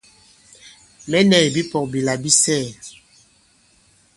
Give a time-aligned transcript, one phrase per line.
[1.09, 2.65] Mɛ̌ nɛ̄ kì bipɔ̄k bila bi sɛ̀ɛ̀.